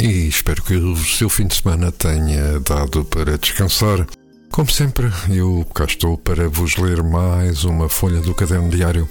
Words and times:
e 0.00 0.28
espero 0.28 0.62
que 0.62 0.74
o 0.74 0.96
seu 0.96 1.28
fim 1.28 1.46
de 1.46 1.56
semana 1.56 1.90
tenha 1.90 2.60
dado 2.60 3.04
para 3.04 3.36
descansar. 3.36 4.06
Como 4.50 4.70
sempre, 4.70 5.10
eu 5.30 5.66
cá 5.74 5.84
estou 5.84 6.16
para 6.16 6.48
vos 6.48 6.76
ler 6.76 7.02
mais 7.02 7.64
uma 7.64 7.88
folha 7.88 8.20
do 8.20 8.34
caderno 8.34 8.70
diário, 8.70 9.08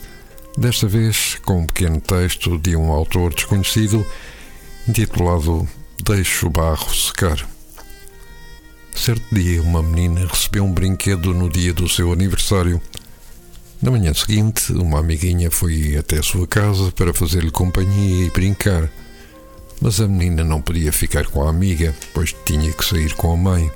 desta 0.58 0.88
vez 0.88 1.38
com 1.46 1.60
um 1.62 1.66
pequeno 1.66 2.00
texto 2.00 2.58
de 2.58 2.76
um 2.76 2.92
autor 2.92 3.34
desconhecido, 3.34 4.06
intitulado 4.88 5.68
Deixo 6.04 6.48
o 6.48 6.50
barro 6.50 6.94
secar. 6.94 7.46
Certo 8.96 9.24
dia, 9.32 9.62
uma 9.62 9.84
menina 9.84 10.26
recebeu 10.26 10.64
um 10.64 10.72
brinquedo 10.72 11.34
no 11.34 11.50
dia 11.50 11.74
do 11.74 11.90
seu 11.90 12.14
aniversário. 12.14 12.82
Na 13.82 13.92
manhã 13.92 14.14
seguinte, 14.14 14.72
uma 14.72 15.00
amiguinha 15.00 15.52
foi 15.52 15.98
até 15.98 16.20
a 16.20 16.24
sua 16.24 16.48
casa 16.48 16.92
para 16.94 17.14
fazer-lhe 17.14 17.52
companhia 17.52 18.26
e 18.26 18.30
brincar. 18.30 18.90
Mas 19.82 20.02
a 20.02 20.08
menina 20.08 20.44
não 20.44 20.62
podia 20.62 20.92
ficar 20.92 21.26
com 21.28 21.44
a 21.44 21.50
amiga, 21.50 21.96
pois 22.14 22.36
tinha 22.46 22.72
que 22.74 22.86
sair 22.86 23.14
com 23.14 23.32
a 23.32 23.38
mãe. 23.38 23.72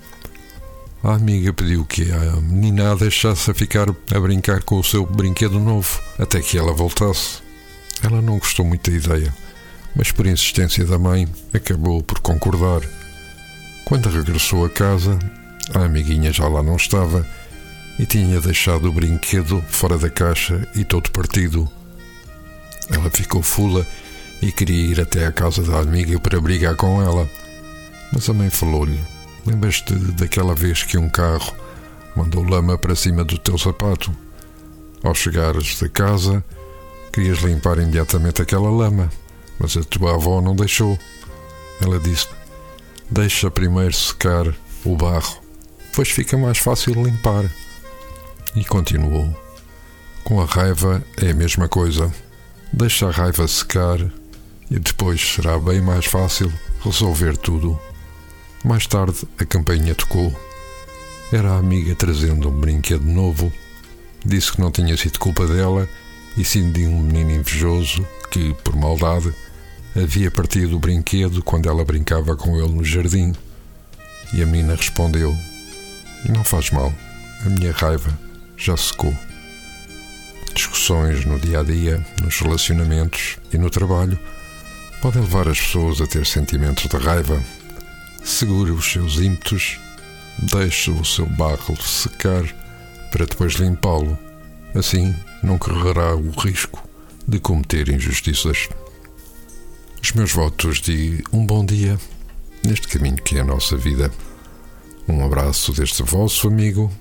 A 1.03 1.15
amiga 1.15 1.51
pediu 1.53 1.85
que 1.85 2.11
a 2.11 2.35
menina 2.41 2.91
a 2.91 2.95
deixasse 2.95 3.49
a 3.49 3.53
ficar 3.53 3.89
a 3.89 4.19
brincar 4.19 4.63
com 4.63 4.79
o 4.79 4.83
seu 4.83 5.05
brinquedo 5.05 5.59
novo, 5.59 5.99
até 6.19 6.41
que 6.41 6.57
ela 6.57 6.73
voltasse. 6.73 7.39
Ela 8.03 8.21
não 8.21 8.37
gostou 8.37 8.65
muito 8.65 8.89
da 8.89 8.97
ideia, 8.97 9.35
mas 9.95 10.11
por 10.11 10.25
insistência 10.25 10.85
da 10.85 10.97
mãe, 10.97 11.27
acabou 11.53 12.01
por 12.01 12.19
concordar. 12.19 12.81
Quando 13.85 14.09
regressou 14.09 14.65
a 14.65 14.69
casa, 14.69 15.17
a 15.73 15.85
amiguinha 15.85 16.31
já 16.31 16.47
lá 16.47 16.63
não 16.63 16.75
estava 16.75 17.27
e 17.99 18.05
tinha 18.05 18.39
deixado 18.39 18.89
o 18.89 18.91
brinquedo 18.91 19.63
fora 19.69 19.97
da 19.97 20.09
caixa 20.09 20.67
e 20.75 20.83
todo 20.83 21.11
partido. 21.11 21.69
Ela 22.89 23.09
ficou 23.09 23.41
fula 23.41 23.85
e 24.41 24.51
queria 24.51 24.87
ir 24.87 24.99
até 24.99 25.25
à 25.25 25.31
casa 25.31 25.61
da 25.61 25.79
amiga 25.79 26.19
para 26.19 26.41
brigar 26.41 26.75
com 26.75 27.01
ela. 27.01 27.29
Mas 28.11 28.27
a 28.29 28.33
mãe 28.33 28.49
falou-lhe: 28.49 28.99
Lembras-te 29.45 29.93
daquela 29.93 30.55
vez 30.55 30.83
que 30.83 30.97
um 30.97 31.09
carro 31.09 31.53
mandou 32.15 32.43
lama 32.43 32.77
para 32.77 32.95
cima 32.95 33.23
do 33.23 33.37
teu 33.37 33.57
sapato? 33.57 34.15
Ao 35.03 35.13
chegares 35.13 35.79
da 35.79 35.89
casa, 35.89 36.43
querias 37.13 37.39
limpar 37.39 37.77
imediatamente 37.77 38.41
aquela 38.41 38.69
lama, 38.69 39.09
mas 39.59 39.77
a 39.77 39.83
tua 39.83 40.15
avó 40.15 40.41
não 40.41 40.55
deixou. 40.55 40.97
Ela 41.79 41.99
disse: 41.99 42.27
Deixa 43.09 43.51
primeiro 43.51 43.93
secar 43.93 44.53
o 44.83 44.95
barro, 44.95 45.37
pois 45.93 46.09
fica 46.09 46.37
mais 46.37 46.57
fácil 46.57 47.03
limpar. 47.03 47.45
E 48.55 48.65
continuou: 48.65 49.35
Com 50.23 50.41
a 50.41 50.45
raiva 50.45 51.03
é 51.17 51.29
a 51.29 51.35
mesma 51.35 51.67
coisa. 51.67 52.11
Deixa 52.73 53.07
a 53.07 53.11
raiva 53.11 53.47
secar 53.47 53.99
e 54.71 54.79
depois 54.79 55.33
será 55.35 55.59
bem 55.59 55.81
mais 55.81 56.05
fácil 56.05 56.51
resolver 56.81 57.35
tudo. 57.35 57.77
Mais 58.63 58.87
tarde 58.87 59.27
a 59.37 59.43
campainha 59.43 59.93
tocou. 59.93 60.33
Era 61.29 61.51
a 61.51 61.57
amiga 61.57 61.93
trazendo 61.93 62.47
um 62.47 62.57
brinquedo 62.57 63.03
novo. 63.03 63.51
Disse 64.25 64.53
que 64.53 64.61
não 64.61 64.71
tinha 64.71 64.95
sido 64.95 65.19
culpa 65.19 65.45
dela 65.45 65.89
e 66.37 66.45
sim 66.45 66.71
de 66.71 66.87
um 66.87 67.01
menino 67.01 67.31
invejoso 67.31 68.07
que, 68.31 68.53
por 68.63 68.73
maldade, 68.77 69.33
havia 69.93 70.31
partido 70.31 70.77
o 70.77 70.79
brinquedo 70.79 71.43
quando 71.43 71.67
ela 71.67 71.83
brincava 71.83 72.37
com 72.37 72.57
ele 72.57 72.73
no 72.73 72.83
jardim. 72.83 73.33
E 74.33 74.41
a 74.41 74.45
menina 74.45 74.75
respondeu: 74.75 75.35
Não 76.29 76.45
faz 76.45 76.71
mal, 76.71 76.93
a 77.45 77.49
minha 77.49 77.73
raiva 77.73 78.17
já 78.55 78.77
secou. 78.77 79.13
Discussões 80.55 81.25
no 81.25 81.37
dia 81.37 81.59
a 81.59 81.63
dia, 81.63 82.05
nos 82.21 82.39
relacionamentos 82.39 83.37
e 83.51 83.57
no 83.57 83.69
trabalho 83.69 84.17
podem 85.01 85.21
levar 85.23 85.47
as 85.47 85.59
pessoas 85.59 85.99
a 85.99 86.05
ter 86.05 86.25
sentimentos 86.25 86.87
de 86.87 86.95
raiva. 86.95 87.43
Segure 88.23 88.69
os 88.69 88.85
seus 88.85 89.17
ímpetos, 89.17 89.79
deixe 90.37 90.91
o 90.91 91.03
seu 91.03 91.25
barro 91.25 91.75
secar 91.81 92.43
para 93.11 93.25
depois 93.25 93.53
limpá-lo. 93.53 94.17
Assim 94.75 95.15
não 95.41 95.57
correrá 95.57 96.15
o 96.15 96.29
risco 96.29 96.87
de 97.27 97.39
cometer 97.39 97.89
injustiças. 97.89 98.69
Os 100.01 100.11
meus 100.11 100.31
votos 100.31 100.79
de 100.79 101.23
um 101.33 101.45
bom 101.45 101.65
dia 101.65 101.99
neste 102.63 102.87
caminho 102.87 103.17
que 103.17 103.37
é 103.37 103.41
a 103.41 103.45
nossa 103.45 103.75
vida. 103.75 104.11
Um 105.07 105.25
abraço 105.25 105.73
deste 105.73 106.03
vosso 106.03 106.47
amigo 106.47 106.91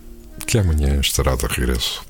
que 0.47 0.59
amanhã 0.59 0.99
estará 1.01 1.37
de 1.37 1.47
regresso. 1.47 2.10